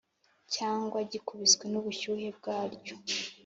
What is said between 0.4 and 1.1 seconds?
cyangwa